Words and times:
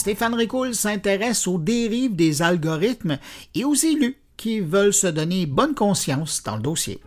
Stéphane 0.00 0.32
Ricoul 0.32 0.74
s'intéresse 0.74 1.46
aux 1.46 1.58
dérives 1.58 2.16
des 2.16 2.40
algorithmes 2.40 3.18
et 3.54 3.66
aux 3.66 3.74
élus 3.74 4.16
qui 4.38 4.60
veulent 4.60 4.94
se 4.94 5.06
donner 5.06 5.44
bonne 5.44 5.74
conscience 5.74 6.42
dans 6.42 6.56
le 6.56 6.62
dossier. 6.62 7.02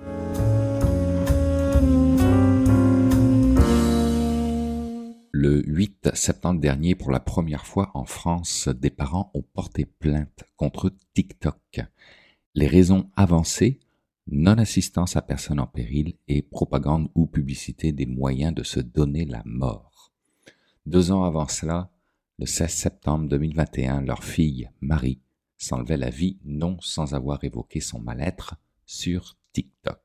Le 5.32 5.64
8 5.66 6.12
septembre 6.14 6.62
dernier, 6.62 6.94
pour 6.94 7.10
la 7.10 7.20
première 7.20 7.66
fois 7.66 7.90
en 7.96 8.06
France, 8.06 8.68
des 8.68 8.92
parents 8.92 9.32
ont 9.34 9.42
porté 9.42 9.86
plainte 9.86 10.44
contre 10.56 10.92
TikTok. 11.16 11.82
Les 12.54 12.68
raisons 12.68 13.10
avancées 13.16 13.80
non-assistance 14.28 15.16
à 15.16 15.24
personne 15.24 15.60
en 15.60 15.66
péril 15.66 16.14
et 16.28 16.44
propagande 16.44 17.10
ou 17.16 17.26
publicité 17.26 17.92
des 17.92 18.06
moyens 18.06 18.54
de 18.54 18.62
se 18.62 18.80
donner 18.80 19.26
la 19.26 19.42
mort. 19.46 20.14
Deux 20.86 21.12
ans 21.12 21.24
avant 21.24 21.48
cela, 21.48 21.90
le 22.40 22.46
16 22.46 22.70
septembre 22.70 23.28
2021, 23.30 24.02
leur 24.02 24.24
fille, 24.24 24.70
Marie, 24.82 25.20
s'enlevait 25.58 25.98
la 25.98 26.10
vie 26.10 26.38
non 26.44 26.78
sans 26.82 27.14
avoir 27.14 27.44
évoqué 27.44 27.80
son 27.80 28.00
mal-être 28.00 28.56
sur 28.86 29.38
TikTok. 29.54 30.00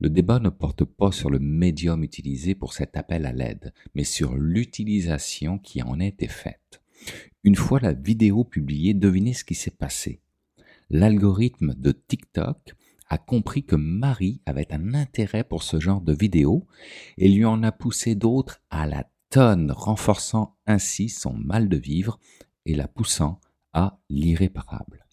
Le 0.00 0.10
débat 0.10 0.38
ne 0.38 0.50
porte 0.50 0.84
pas 0.84 1.12
sur 1.12 1.30
le 1.30 1.38
médium 1.38 2.02
utilisé 2.02 2.54
pour 2.54 2.72
cet 2.72 2.96
appel 2.96 3.26
à 3.26 3.32
l'aide, 3.32 3.72
mais 3.94 4.04
sur 4.04 4.34
l'utilisation 4.34 5.58
qui 5.58 5.82
en 5.82 6.00
a 6.00 6.04
été 6.04 6.28
faite. 6.28 6.82
Une 7.44 7.56
fois 7.56 7.80
la 7.80 7.92
vidéo 7.92 8.44
publiée, 8.44 8.94
devinez 8.94 9.34
ce 9.34 9.44
qui 9.44 9.54
s'est 9.54 9.70
passé 9.70 10.20
l'algorithme 10.92 11.74
de 11.74 11.90
TikTok 11.90 12.74
a 13.08 13.18
compris 13.18 13.64
que 13.64 13.76
Marie 13.76 14.40
avait 14.46 14.72
un 14.72 14.94
intérêt 14.94 15.42
pour 15.42 15.62
ce 15.62 15.80
genre 15.80 16.00
de 16.00 16.12
vidéos 16.12 16.66
et 17.18 17.28
lui 17.28 17.44
en 17.44 17.62
a 17.62 17.72
poussé 17.72 18.14
d'autres 18.14 18.62
à 18.70 18.86
la 18.86 19.08
renforçant 19.38 20.56
ainsi 20.66 21.08
son 21.08 21.32
mal 21.32 21.68
de 21.68 21.76
vivre 21.76 22.18
et 22.66 22.74
la 22.74 22.88
poussant 22.88 23.40
à 23.72 23.98
l'irréparable. 24.08 25.06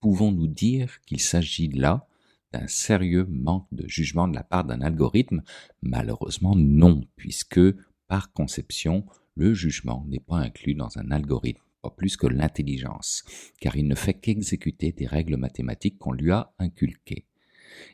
Pouvons-nous 0.00 0.46
dire 0.46 1.00
qu'il 1.06 1.20
s'agit 1.20 1.68
là 1.68 2.06
d'un 2.52 2.66
sérieux 2.66 3.26
manque 3.28 3.66
de 3.72 3.86
jugement 3.88 4.28
de 4.28 4.34
la 4.34 4.44
part 4.44 4.64
d'un 4.64 4.80
algorithme? 4.80 5.42
Malheureusement 5.82 6.54
non, 6.56 7.04
puisque 7.16 7.60
par 8.06 8.32
conception, 8.32 9.04
le 9.34 9.54
jugement 9.54 10.04
n'est 10.08 10.20
pas 10.20 10.36
inclus 10.36 10.74
dans 10.74 10.98
un 10.98 11.10
algorithme 11.10 11.62
pas 11.82 11.90
plus 11.90 12.16
que 12.16 12.26
l'intelligence, 12.26 13.24
car 13.60 13.76
il 13.76 13.86
ne 13.86 13.94
fait 13.94 14.14
qu'exécuter 14.14 14.92
des 14.92 15.06
règles 15.06 15.36
mathématiques 15.36 15.98
qu'on 15.98 16.12
lui 16.12 16.30
a 16.30 16.52
inculquées. 16.58 17.26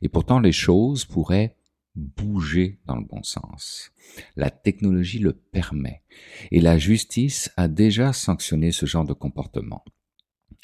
Et 0.02 0.08
pourtant 0.08 0.40
les 0.40 0.52
choses 0.52 1.04
pourraient 1.04 1.56
bouger 1.94 2.80
dans 2.86 2.96
le 2.96 3.04
bon 3.04 3.22
sens. 3.22 3.92
La 4.36 4.50
technologie 4.50 5.18
le 5.18 5.32
permet, 5.32 6.02
et 6.50 6.60
la 6.60 6.78
justice 6.78 7.50
a 7.56 7.68
déjà 7.68 8.12
sanctionné 8.12 8.72
ce 8.72 8.86
genre 8.86 9.04
de 9.04 9.12
comportement. 9.12 9.84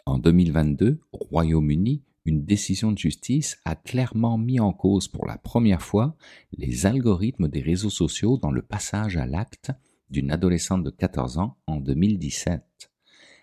En 0.06 0.18
2022, 0.18 1.00
au 1.12 1.18
Royaume-Uni, 1.18 2.02
une 2.24 2.44
décision 2.44 2.92
de 2.92 2.98
justice 2.98 3.58
a 3.64 3.74
clairement 3.74 4.38
mis 4.38 4.60
en 4.60 4.72
cause 4.72 5.08
pour 5.08 5.26
la 5.26 5.38
première 5.38 5.82
fois 5.82 6.16
les 6.56 6.86
algorithmes 6.86 7.48
des 7.48 7.62
réseaux 7.62 7.90
sociaux 7.90 8.36
dans 8.36 8.50
le 8.50 8.62
passage 8.62 9.16
à 9.16 9.26
l'acte 9.26 9.72
d'une 10.10 10.30
adolescente 10.30 10.84
de 10.84 10.90
14 10.90 11.38
ans 11.38 11.56
en 11.66 11.76
2017. 11.76 12.62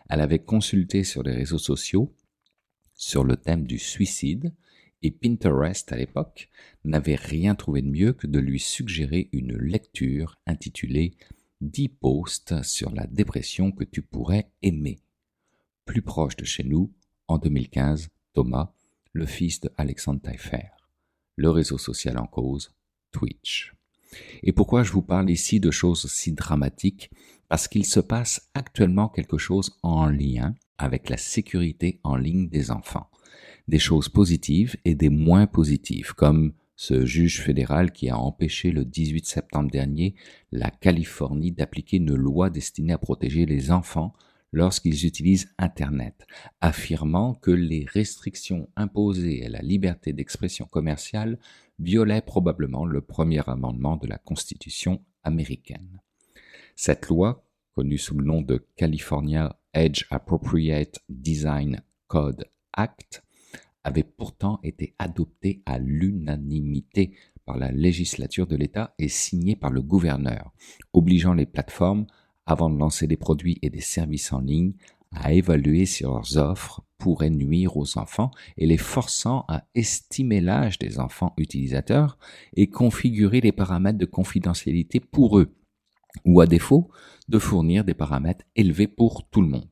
Elle 0.09 0.21
avait 0.21 0.43
consulté 0.43 1.03
sur 1.03 1.23
les 1.23 1.33
réseaux 1.33 1.57
sociaux 1.57 2.13
sur 2.95 3.23
le 3.23 3.37
thème 3.37 3.65
du 3.65 3.77
suicide 3.77 4.53
et 5.01 5.11
Pinterest 5.11 5.91
à 5.91 5.95
l'époque 5.95 6.49
n'avait 6.83 7.15
rien 7.15 7.55
trouvé 7.55 7.81
de 7.81 7.89
mieux 7.89 8.13
que 8.13 8.27
de 8.27 8.39
lui 8.39 8.59
suggérer 8.59 9.29
une 9.31 9.55
lecture 9.57 10.37
intitulée 10.45 11.13
10 11.61 11.89
posts 11.89 12.63
sur 12.63 12.91
la 12.91 13.07
dépression 13.07 13.71
que 13.71 13.83
tu 13.83 14.01
pourrais 14.01 14.51
aimer. 14.61 14.99
Plus 15.85 16.01
proche 16.01 16.35
de 16.35 16.45
chez 16.45 16.63
nous, 16.63 16.93
en 17.27 17.37
2015, 17.37 18.09
Thomas, 18.33 18.73
le 19.13 19.25
fils 19.25 19.59
de 19.61 19.71
Alexandre 19.77 20.21
Taillefer. 20.21 20.69
Le 21.35 21.49
réseau 21.49 21.77
social 21.77 22.17
en 22.17 22.27
cause, 22.27 22.71
Twitch. 23.11 23.73
Et 24.43 24.51
pourquoi 24.51 24.83
je 24.83 24.91
vous 24.91 25.01
parle 25.01 25.29
ici 25.29 25.59
de 25.59 25.71
choses 25.71 26.11
si 26.11 26.33
dramatiques? 26.33 27.11
Parce 27.49 27.67
qu'il 27.67 27.85
se 27.85 27.99
passe 27.99 28.49
actuellement 28.53 29.09
quelque 29.09 29.37
chose 29.37 29.77
en 29.83 30.07
lien 30.07 30.55
avec 30.77 31.09
la 31.09 31.17
sécurité 31.17 31.99
en 32.03 32.15
ligne 32.15 32.49
des 32.49 32.71
enfants. 32.71 33.09
Des 33.67 33.79
choses 33.79 34.09
positives 34.09 34.77
et 34.85 34.95
des 34.95 35.09
moins 35.09 35.47
positives, 35.47 36.13
comme 36.13 36.53
ce 36.77 37.05
juge 37.05 37.41
fédéral 37.41 37.91
qui 37.91 38.09
a 38.09 38.17
empêché 38.17 38.71
le 38.71 38.85
18 38.85 39.25
septembre 39.25 39.71
dernier 39.71 40.15
la 40.51 40.69
Californie 40.69 41.51
d'appliquer 41.51 41.97
une 41.97 42.15
loi 42.15 42.49
destinée 42.49 42.93
à 42.93 42.97
protéger 42.97 43.45
les 43.45 43.71
enfants 43.71 44.13
lorsqu'ils 44.53 45.05
utilisent 45.05 45.49
Internet, 45.57 46.25
affirmant 46.61 47.33
que 47.33 47.51
les 47.51 47.85
restrictions 47.85 48.69
imposées 48.75 49.45
à 49.45 49.49
la 49.49 49.59
liberté 49.59 50.13
d'expression 50.13 50.65
commerciale 50.65 51.39
violaient 51.79 52.21
probablement 52.21 52.85
le 52.85 53.01
premier 53.01 53.41
amendement 53.49 53.97
de 53.97 54.07
la 54.07 54.17
Constitution 54.17 55.03
américaine. 55.23 56.01
Cette 56.75 57.07
loi, 57.07 57.43
connue 57.73 57.97
sous 57.97 58.15
le 58.17 58.25
nom 58.25 58.41
de 58.41 58.65
California 58.75 59.59
Age 59.73 60.07
Appropriate 60.09 60.99
Design 61.09 61.81
Code 62.07 62.45
Act, 62.73 63.23
avait 63.87 64.03
pourtant 64.03 64.59
été 64.63 64.93
adoptée 64.99 65.63
à 65.65 65.79
l'unanimité 65.79 67.13
par 67.45 67.57
la 67.57 67.71
législature 67.71 68.45
de 68.45 68.57
l'État 68.57 68.93
et 68.99 69.07
signée 69.07 69.55
par 69.55 69.71
le 69.71 69.81
gouverneur, 69.81 70.51
obligeant 70.91 71.33
les 71.33 71.45
plateformes 71.45 72.05
avant 72.45 72.69
de 72.69 72.77
lancer 72.77 73.07
des 73.07 73.15
produits 73.15 73.57
et 73.61 73.69
des 73.69 73.81
services 73.81 74.33
en 74.33 74.41
ligne, 74.41 74.73
à 75.11 75.31
évaluer 75.31 75.85
si 75.85 76.03
leurs 76.03 76.35
offres 76.35 76.83
pourraient 76.97 77.29
nuire 77.29 77.77
aux 77.77 77.97
enfants 77.97 78.31
et 78.57 78.65
les 78.65 78.77
forçant 78.77 79.45
à 79.47 79.63
estimer 79.73 80.41
l'âge 80.41 80.79
des 80.79 80.99
enfants 80.99 81.33
utilisateurs 81.37 82.17
et 82.57 82.69
configurer 82.69 83.39
les 83.39 83.53
paramètres 83.53 83.97
de 83.97 84.05
confidentialité 84.05 84.99
pour 84.99 85.39
eux, 85.39 85.55
ou 86.25 86.41
à 86.41 86.45
défaut, 86.45 86.89
de 87.29 87.39
fournir 87.39 87.85
des 87.85 87.93
paramètres 87.93 88.43
élevés 88.57 88.87
pour 88.87 89.29
tout 89.29 89.41
le 89.41 89.47
monde. 89.47 89.69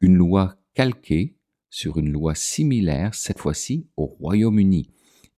Une 0.00 0.14
loi 0.14 0.54
calquée 0.74 1.36
sur 1.72 1.98
une 1.98 2.12
loi 2.12 2.34
similaire, 2.34 3.14
cette 3.14 3.38
fois-ci 3.38 3.88
au 3.96 4.04
Royaume-Uni, 4.04 4.90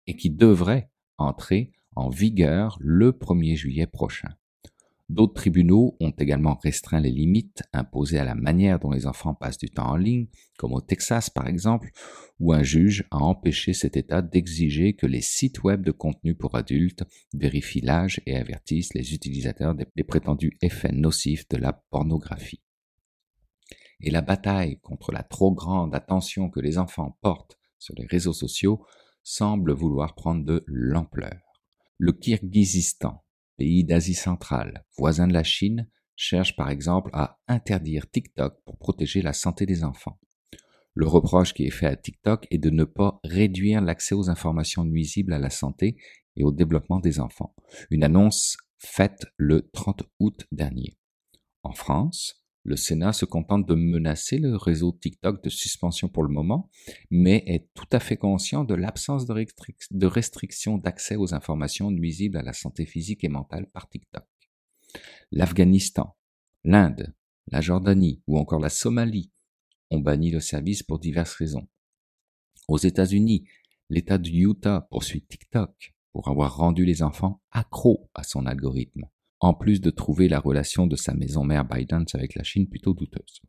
et 0.08 0.16
qui 0.16 0.30
devrait 0.30 0.90
entrer 1.16 1.70
en 1.94 2.10
vigueur 2.10 2.76
le 2.80 3.12
1er 3.12 3.54
juillet 3.54 3.86
prochain. 3.86 4.30
D'autres 5.08 5.34
tribunaux 5.34 5.96
ont 6.00 6.10
également 6.10 6.58
restreint 6.60 6.98
les 6.98 7.10
limites 7.10 7.62
imposées 7.72 8.18
à 8.18 8.24
la 8.24 8.34
manière 8.34 8.80
dont 8.80 8.90
les 8.90 9.06
enfants 9.06 9.34
passent 9.34 9.58
du 9.58 9.70
temps 9.70 9.90
en 9.90 9.96
ligne, 9.96 10.26
comme 10.58 10.72
au 10.72 10.80
Texas 10.80 11.30
par 11.30 11.46
exemple, 11.46 11.90
où 12.40 12.52
un 12.52 12.64
juge 12.64 13.04
a 13.12 13.18
empêché 13.18 13.72
cet 13.72 13.96
État 13.96 14.20
d'exiger 14.20 14.94
que 14.94 15.06
les 15.06 15.20
sites 15.20 15.62
web 15.62 15.82
de 15.82 15.92
contenu 15.92 16.34
pour 16.34 16.56
adultes 16.56 17.04
vérifient 17.32 17.82
l'âge 17.82 18.20
et 18.26 18.34
avertissent 18.34 18.94
les 18.94 19.14
utilisateurs 19.14 19.74
des 19.74 20.04
prétendus 20.04 20.56
effets 20.62 20.92
nocifs 20.92 21.46
de 21.48 21.58
la 21.58 21.74
pornographie. 21.90 22.63
Et 24.06 24.10
la 24.10 24.20
bataille 24.20 24.78
contre 24.80 25.12
la 25.12 25.22
trop 25.22 25.50
grande 25.50 25.94
attention 25.94 26.50
que 26.50 26.60
les 26.60 26.76
enfants 26.76 27.16
portent 27.22 27.58
sur 27.78 27.94
les 27.96 28.04
réseaux 28.04 28.34
sociaux 28.34 28.84
semble 29.22 29.72
vouloir 29.72 30.14
prendre 30.14 30.44
de 30.44 30.62
l'ampleur. 30.66 31.40
Le 31.96 32.12
Kirghizistan, 32.12 33.24
pays 33.56 33.82
d'Asie 33.82 34.12
centrale, 34.12 34.84
voisins 34.98 35.26
de 35.26 35.32
la 35.32 35.42
Chine, 35.42 35.88
cherchent 36.16 36.54
par 36.54 36.68
exemple 36.68 37.08
à 37.14 37.38
interdire 37.48 38.10
TikTok 38.10 38.62
pour 38.66 38.76
protéger 38.76 39.22
la 39.22 39.32
santé 39.32 39.64
des 39.64 39.84
enfants. 39.84 40.20
Le 40.92 41.08
reproche 41.08 41.54
qui 41.54 41.64
est 41.64 41.70
fait 41.70 41.86
à 41.86 41.96
TikTok 41.96 42.46
est 42.50 42.58
de 42.58 42.68
ne 42.68 42.84
pas 42.84 43.20
réduire 43.24 43.80
l'accès 43.80 44.14
aux 44.14 44.28
informations 44.28 44.84
nuisibles 44.84 45.32
à 45.32 45.38
la 45.38 45.50
santé 45.50 45.96
et 46.36 46.44
au 46.44 46.52
développement 46.52 47.00
des 47.00 47.20
enfants. 47.20 47.54
Une 47.90 48.04
annonce 48.04 48.58
faite 48.76 49.24
le 49.38 49.70
30 49.70 50.02
août 50.20 50.46
dernier. 50.52 50.98
En 51.62 51.72
France, 51.72 52.43
le 52.64 52.76
Sénat 52.76 53.12
se 53.12 53.26
contente 53.26 53.68
de 53.68 53.74
menacer 53.74 54.38
le 54.38 54.56
réseau 54.56 54.90
TikTok 54.92 55.44
de 55.44 55.50
suspension 55.50 56.08
pour 56.08 56.22
le 56.22 56.30
moment, 56.30 56.70
mais 57.10 57.44
est 57.46 57.68
tout 57.74 57.88
à 57.92 58.00
fait 58.00 58.16
conscient 58.16 58.64
de 58.64 58.74
l'absence 58.74 59.26
de, 59.26 60.06
restrictions 60.06 60.78
d'accès 60.78 61.16
aux 61.16 61.34
informations 61.34 61.90
nuisibles 61.90 62.38
à 62.38 62.42
la 62.42 62.54
santé 62.54 62.86
physique 62.86 63.22
et 63.22 63.28
mentale 63.28 63.68
par 63.70 63.88
TikTok. 63.90 64.24
L'Afghanistan, 65.30 66.16
l'Inde, 66.64 67.14
la 67.48 67.60
Jordanie 67.60 68.22
ou 68.26 68.38
encore 68.38 68.60
la 68.60 68.70
Somalie 68.70 69.30
ont 69.90 70.00
banni 70.00 70.30
le 70.30 70.40
service 70.40 70.82
pour 70.82 70.98
diverses 70.98 71.34
raisons. 71.34 71.68
Aux 72.66 72.78
États-Unis, 72.78 73.46
l'État 73.90 74.16
du 74.16 74.30
Utah 74.30 74.88
poursuit 74.90 75.22
TikTok 75.22 75.94
pour 76.12 76.28
avoir 76.28 76.56
rendu 76.56 76.86
les 76.86 77.02
enfants 77.02 77.42
accros 77.50 78.08
à 78.14 78.22
son 78.22 78.46
algorithme 78.46 79.06
en 79.40 79.54
plus 79.54 79.80
de 79.80 79.90
trouver 79.90 80.28
la 80.28 80.40
relation 80.40 80.86
de 80.86 80.96
sa 80.96 81.14
maison 81.14 81.44
mère 81.44 81.64
ByteDance 81.64 82.14
avec 82.14 82.34
la 82.34 82.42
Chine 82.42 82.68
plutôt 82.68 82.94
douteuse. 82.94 83.40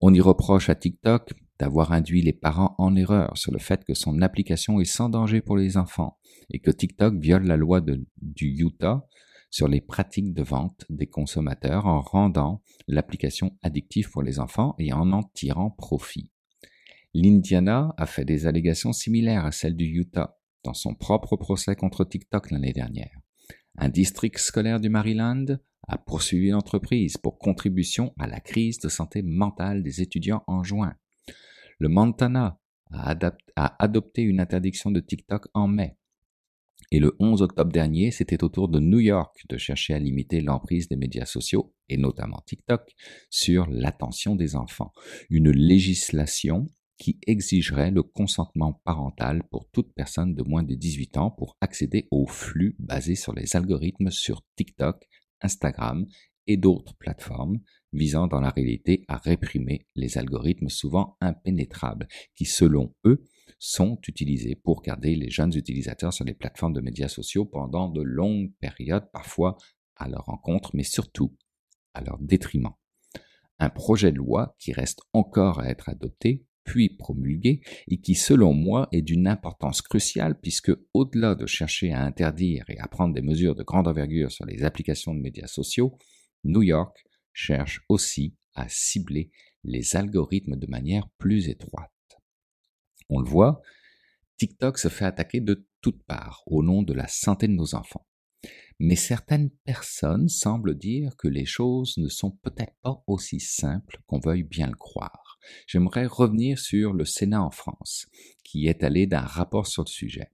On 0.00 0.12
y 0.12 0.20
reproche 0.20 0.68
à 0.68 0.74
TikTok 0.74 1.32
d'avoir 1.58 1.92
induit 1.92 2.20
les 2.20 2.34
parents 2.34 2.74
en 2.78 2.96
erreur 2.96 3.36
sur 3.36 3.52
le 3.52 3.58
fait 3.58 3.84
que 3.84 3.94
son 3.94 4.20
application 4.20 4.80
est 4.80 4.84
sans 4.84 5.08
danger 5.08 5.40
pour 5.40 5.56
les 5.56 5.76
enfants 5.76 6.18
et 6.50 6.58
que 6.58 6.70
TikTok 6.70 7.18
viole 7.18 7.46
la 7.46 7.56
loi 7.56 7.80
du 7.80 8.62
Utah 8.62 9.06
sur 9.50 9.68
les 9.68 9.80
pratiques 9.80 10.34
de 10.34 10.42
vente 10.42 10.84
des 10.90 11.06
consommateurs 11.06 11.86
en 11.86 12.02
rendant 12.02 12.62
l'application 12.88 13.56
addictive 13.62 14.10
pour 14.10 14.22
les 14.22 14.38
enfants 14.38 14.74
et 14.78 14.92
en 14.92 15.12
en 15.12 15.22
tirant 15.22 15.70
profit. 15.70 16.30
L'Indiana 17.14 17.94
a 17.96 18.04
fait 18.04 18.26
des 18.26 18.46
allégations 18.46 18.92
similaires 18.92 19.46
à 19.46 19.52
celles 19.52 19.76
du 19.76 19.86
Utah 19.86 20.36
dans 20.62 20.74
son 20.74 20.94
propre 20.94 21.36
procès 21.36 21.74
contre 21.74 22.04
TikTok 22.04 22.50
l'année 22.50 22.74
dernière. 22.74 23.25
Un 23.78 23.88
district 23.88 24.38
scolaire 24.38 24.80
du 24.80 24.88
Maryland 24.88 25.58
a 25.88 25.98
poursuivi 25.98 26.50
l'entreprise 26.50 27.16
pour 27.16 27.38
contribution 27.38 28.14
à 28.18 28.26
la 28.26 28.40
crise 28.40 28.78
de 28.78 28.88
santé 28.88 29.22
mentale 29.22 29.82
des 29.82 30.00
étudiants 30.00 30.42
en 30.46 30.62
juin. 30.62 30.94
Le 31.78 31.88
Montana 31.88 32.58
a, 32.90 33.14
adopté 33.56 34.22
une 34.22 34.40
interdiction 34.40 34.90
de 34.90 35.00
TikTok 35.00 35.48
en 35.54 35.68
mai. 35.68 35.96
Et 36.92 37.00
le 37.00 37.16
11 37.18 37.42
octobre 37.42 37.72
dernier, 37.72 38.10
c'était 38.10 38.44
au 38.44 38.48
tour 38.48 38.68
de 38.68 38.78
New 38.78 39.00
York 39.00 39.36
de 39.48 39.58
chercher 39.58 39.94
à 39.94 39.98
limiter 39.98 40.40
l'emprise 40.40 40.88
des 40.88 40.96
médias 40.96 41.26
sociaux, 41.26 41.74
et 41.88 41.96
notamment 41.96 42.42
TikTok, 42.46 42.94
sur 43.28 43.66
l'attention 43.68 44.36
des 44.36 44.54
enfants. 44.54 44.92
Une 45.28 45.50
législation 45.50 46.66
qui 46.98 47.18
exigerait 47.26 47.90
le 47.90 48.02
consentement 48.02 48.80
parental 48.84 49.42
pour 49.50 49.68
toute 49.70 49.92
personne 49.94 50.34
de 50.34 50.42
moins 50.42 50.62
de 50.62 50.74
18 50.74 51.16
ans 51.18 51.30
pour 51.30 51.56
accéder 51.60 52.08
aux 52.10 52.26
flux 52.26 52.74
basés 52.78 53.16
sur 53.16 53.34
les 53.34 53.56
algorithmes 53.56 54.10
sur 54.10 54.42
TikTok, 54.56 55.06
Instagram 55.42 56.06
et 56.46 56.56
d'autres 56.56 56.94
plateformes 56.96 57.60
visant 57.92 58.26
dans 58.26 58.40
la 58.40 58.50
réalité 58.50 59.04
à 59.08 59.16
réprimer 59.16 59.86
les 59.94 60.18
algorithmes 60.18 60.68
souvent 60.68 61.16
impénétrables 61.20 62.08
qui, 62.34 62.44
selon 62.44 62.94
eux, 63.04 63.24
sont 63.58 63.98
utilisés 64.06 64.54
pour 64.54 64.82
garder 64.82 65.14
les 65.14 65.30
jeunes 65.30 65.54
utilisateurs 65.54 66.12
sur 66.12 66.24
les 66.24 66.34
plateformes 66.34 66.74
de 66.74 66.80
médias 66.80 67.08
sociaux 67.08 67.46
pendant 67.46 67.88
de 67.88 68.02
longues 68.02 68.52
périodes, 68.60 69.10
parfois 69.12 69.56
à 69.96 70.08
leur 70.08 70.26
rencontre, 70.26 70.70
mais 70.74 70.82
surtout 70.82 71.34
à 71.94 72.02
leur 72.02 72.18
détriment. 72.18 72.74
Un 73.58 73.70
projet 73.70 74.12
de 74.12 74.18
loi 74.18 74.54
qui 74.58 74.72
reste 74.72 75.00
encore 75.14 75.60
à 75.60 75.68
être 75.68 75.88
adopté 75.88 76.44
puis 76.66 76.90
promulgué 76.90 77.62
et 77.88 77.98
qui, 77.98 78.14
selon 78.14 78.52
moi, 78.52 78.88
est 78.92 79.00
d'une 79.00 79.26
importance 79.26 79.80
cruciale 79.80 80.38
puisque, 80.38 80.72
au-delà 80.92 81.34
de 81.34 81.46
chercher 81.46 81.92
à 81.92 82.02
interdire 82.02 82.68
et 82.68 82.78
à 82.78 82.88
prendre 82.88 83.14
des 83.14 83.22
mesures 83.22 83.54
de 83.54 83.62
grande 83.62 83.88
envergure 83.88 84.30
sur 84.30 84.44
les 84.44 84.64
applications 84.64 85.14
de 85.14 85.20
médias 85.20 85.46
sociaux, 85.46 85.96
New 86.44 86.62
York 86.62 86.94
cherche 87.32 87.80
aussi 87.88 88.34
à 88.54 88.66
cibler 88.68 89.30
les 89.64 89.96
algorithmes 89.96 90.56
de 90.56 90.66
manière 90.66 91.08
plus 91.18 91.48
étroite. 91.48 91.90
On 93.08 93.20
le 93.20 93.28
voit, 93.28 93.62
TikTok 94.36 94.78
se 94.78 94.88
fait 94.88 95.04
attaquer 95.04 95.40
de 95.40 95.66
toutes 95.80 96.02
parts 96.04 96.42
au 96.46 96.62
nom 96.62 96.82
de 96.82 96.92
la 96.92 97.08
santé 97.08 97.46
de 97.46 97.52
nos 97.52 97.74
enfants. 97.74 98.06
Mais 98.78 98.96
certaines 98.96 99.50
personnes 99.64 100.28
semblent 100.28 100.76
dire 100.76 101.16
que 101.16 101.28
les 101.28 101.46
choses 101.46 101.96
ne 101.96 102.08
sont 102.08 102.32
peut-être 102.42 102.74
pas 102.82 103.02
aussi 103.06 103.40
simples 103.40 104.00
qu'on 104.06 104.18
veuille 104.18 104.42
bien 104.42 104.66
le 104.66 104.76
croire. 104.76 105.25
J'aimerais 105.66 106.06
revenir 106.06 106.58
sur 106.58 106.92
le 106.92 107.04
Sénat 107.04 107.42
en 107.42 107.50
France, 107.50 108.06
qui 108.44 108.66
est 108.66 108.82
allé 108.82 109.06
d'un 109.06 109.20
rapport 109.20 109.66
sur 109.66 109.82
le 109.84 109.90
sujet. 109.90 110.30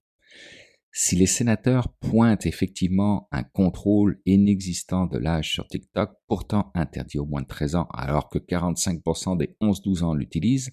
Si 0.94 1.16
les 1.16 1.26
sénateurs 1.26 1.94
pointent 2.00 2.44
effectivement 2.44 3.26
un 3.32 3.44
contrôle 3.44 4.20
inexistant 4.26 5.06
de 5.06 5.16
l'âge 5.16 5.50
sur 5.50 5.66
TikTok, 5.66 6.10
pourtant 6.28 6.70
interdit 6.74 7.18
au 7.18 7.24
moins 7.24 7.40
de 7.40 7.46
13 7.46 7.76
ans, 7.76 7.88
alors 7.94 8.28
que 8.28 8.38
45% 8.38 9.38
des 9.38 9.56
11-12 9.62 10.02
ans 10.02 10.14
l'utilisent, 10.14 10.70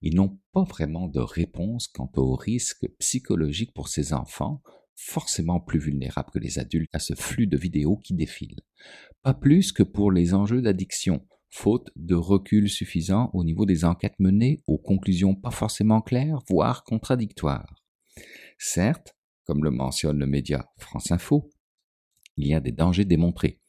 ils 0.00 0.14
n'ont 0.14 0.38
pas 0.52 0.64
vraiment 0.64 1.06
de 1.06 1.20
réponse 1.20 1.86
quant 1.88 2.10
au 2.16 2.34
risque 2.34 2.86
psychologique 2.98 3.74
pour 3.74 3.88
ces 3.88 4.14
enfants, 4.14 4.62
forcément 4.94 5.60
plus 5.60 5.80
vulnérables 5.80 6.30
que 6.30 6.38
les 6.38 6.58
adultes 6.58 6.94
à 6.94 6.98
ce 6.98 7.14
flux 7.14 7.46
de 7.46 7.58
vidéos 7.58 7.98
qui 7.98 8.14
défilent. 8.14 8.60
Pas 9.22 9.34
plus 9.34 9.72
que 9.72 9.82
pour 9.82 10.10
les 10.10 10.32
enjeux 10.32 10.62
d'addiction, 10.62 11.26
faute 11.50 11.90
de 11.96 12.14
recul 12.14 12.68
suffisant 12.68 13.30
au 13.32 13.44
niveau 13.44 13.66
des 13.66 13.84
enquêtes 13.84 14.18
menées 14.18 14.60
aux 14.66 14.78
conclusions 14.78 15.34
pas 15.34 15.50
forcément 15.50 16.00
claires, 16.00 16.40
voire 16.48 16.84
contradictoires. 16.84 17.74
Certes, 18.58 19.16
comme 19.44 19.64
le 19.64 19.70
mentionne 19.70 20.18
le 20.18 20.26
média 20.26 20.68
France 20.78 21.10
Info, 21.12 21.50
il 22.36 22.48
y 22.48 22.54
a 22.54 22.60
des 22.60 22.72
dangers 22.72 23.04
démontrés. 23.04 23.60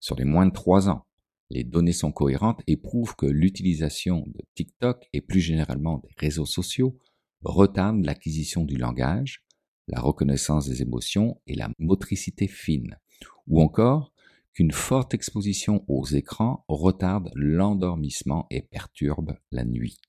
Sur 0.00 0.16
les 0.16 0.24
moins 0.24 0.46
de 0.46 0.52
3 0.52 0.88
ans, 0.88 1.06
les 1.50 1.62
données 1.62 1.92
sont 1.92 2.10
cohérentes 2.10 2.62
et 2.66 2.76
prouvent 2.76 3.14
que 3.14 3.26
l'utilisation 3.26 4.24
de 4.26 4.40
TikTok 4.54 5.06
et 5.12 5.20
plus 5.20 5.40
généralement 5.40 5.98
des 5.98 6.10
réseaux 6.16 6.46
sociaux 6.46 6.98
retarde 7.42 8.04
l'acquisition 8.04 8.64
du 8.64 8.76
langage, 8.76 9.44
la 9.86 10.00
reconnaissance 10.00 10.68
des 10.68 10.82
émotions 10.82 11.40
et 11.46 11.54
la 11.54 11.70
motricité 11.78 12.48
fine, 12.48 12.98
ou 13.46 13.62
encore 13.62 14.12
qu'une 14.56 14.72
forte 14.72 15.12
exposition 15.12 15.84
aux 15.86 16.06
écrans 16.06 16.64
retarde 16.66 17.30
l'endormissement 17.34 18.46
et 18.50 18.62
perturbe 18.62 19.36
la 19.52 19.66
nuit. 19.66 20.00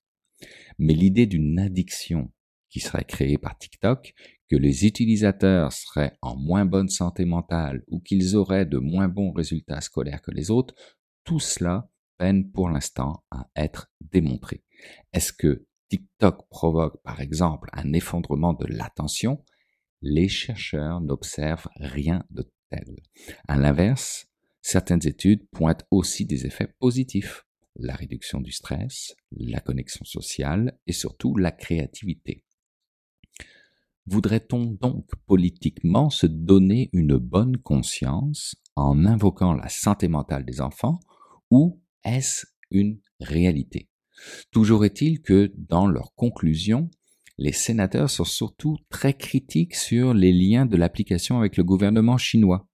Mais 0.78 0.94
l'idée 0.94 1.26
d'une 1.26 1.58
addiction 1.58 2.32
qui 2.70 2.80
serait 2.80 3.04
créée 3.04 3.36
par 3.36 3.58
TikTok, 3.58 4.14
que 4.48 4.56
les 4.56 4.86
utilisateurs 4.86 5.72
seraient 5.72 6.16
en 6.22 6.34
moins 6.34 6.64
bonne 6.64 6.88
santé 6.88 7.26
mentale 7.26 7.82
ou 7.88 8.00
qu'ils 8.00 8.36
auraient 8.36 8.64
de 8.64 8.78
moins 8.78 9.08
bons 9.08 9.32
résultats 9.32 9.82
scolaires 9.82 10.22
que 10.22 10.30
les 10.30 10.50
autres, 10.50 10.74
tout 11.24 11.40
cela 11.40 11.90
peine 12.16 12.50
pour 12.50 12.70
l'instant 12.70 13.24
à 13.30 13.50
être 13.54 13.90
démontré. 14.00 14.64
Est-ce 15.12 15.34
que 15.34 15.66
TikTok 15.90 16.48
provoque 16.48 17.02
par 17.02 17.20
exemple 17.20 17.68
un 17.74 17.92
effondrement 17.92 18.54
de 18.54 18.66
l'attention? 18.66 19.44
Les 20.00 20.28
chercheurs 20.28 21.02
n'observent 21.02 21.68
rien 21.76 22.24
de 22.30 22.50
tel. 22.70 22.96
À 23.46 23.56
l'inverse, 23.56 24.27
certaines 24.68 25.06
études 25.06 25.48
pointent 25.50 25.86
aussi 25.90 26.26
des 26.26 26.44
effets 26.44 26.74
positifs 26.78 27.46
la 27.76 27.94
réduction 27.94 28.40
du 28.40 28.52
stress, 28.52 29.14
la 29.30 29.60
connexion 29.60 30.04
sociale 30.04 30.78
et 30.86 30.92
surtout 30.92 31.36
la 31.36 31.52
créativité. 31.52 32.44
Voudrait-on 34.04 34.64
donc 34.66 35.06
politiquement 35.26 36.10
se 36.10 36.26
donner 36.26 36.90
une 36.92 37.16
bonne 37.16 37.56
conscience 37.56 38.56
en 38.76 39.06
invoquant 39.06 39.54
la 39.54 39.70
santé 39.70 40.06
mentale 40.06 40.44
des 40.44 40.60
enfants 40.60 41.00
ou 41.50 41.80
est-ce 42.04 42.46
une 42.70 43.00
réalité? 43.20 43.88
Toujours 44.50 44.84
est-il 44.84 45.22
que 45.22 45.50
dans 45.56 45.86
leurs 45.86 46.14
conclusions, 46.14 46.90
les 47.38 47.52
sénateurs 47.52 48.10
sont 48.10 48.24
surtout 48.24 48.76
très 48.90 49.14
critiques 49.14 49.76
sur 49.76 50.12
les 50.12 50.32
liens 50.32 50.66
de 50.66 50.76
l'application 50.76 51.38
avec 51.38 51.56
le 51.56 51.64
gouvernement 51.64 52.18
chinois. 52.18 52.68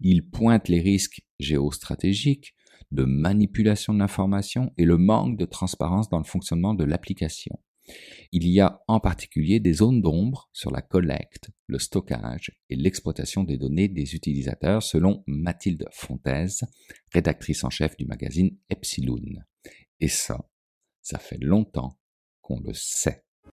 Ils 0.00 0.28
pointent 0.28 0.68
les 0.68 0.80
risques 0.80 1.22
géostratégiques, 1.38 2.54
de 2.90 3.04
manipulation 3.04 3.92
de 3.92 3.98
l'information 3.98 4.72
et 4.76 4.84
le 4.84 4.98
manque 4.98 5.36
de 5.36 5.44
transparence 5.46 6.08
dans 6.08 6.18
le 6.18 6.24
fonctionnement 6.24 6.74
de 6.74 6.84
l'application. 6.84 7.58
Il 8.32 8.48
y 8.48 8.60
a 8.60 8.80
en 8.88 8.98
particulier 8.98 9.60
des 9.60 9.74
zones 9.74 10.00
d'ombre 10.00 10.48
sur 10.52 10.70
la 10.70 10.80
collecte, 10.80 11.50
le 11.66 11.78
stockage 11.78 12.52
et 12.70 12.76
l'exploitation 12.76 13.44
des 13.44 13.58
données 13.58 13.88
des 13.88 14.14
utilisateurs 14.14 14.82
selon 14.82 15.22
Mathilde 15.26 15.86
Fontaise, 15.92 16.62
rédactrice 17.12 17.64
en 17.64 17.70
chef 17.70 17.96
du 17.96 18.06
magazine 18.06 18.56
Epsilon. 18.70 19.20
Et 20.00 20.08
ça, 20.08 20.48
ça 21.02 21.18
fait 21.18 21.38
longtemps 21.38 21.98
qu'on 22.40 22.60
le 22.60 22.72
sait. 22.72 23.24